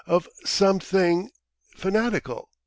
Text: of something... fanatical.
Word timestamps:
of 0.17 0.27
something... 0.43 1.29
fanatical. 1.75 2.49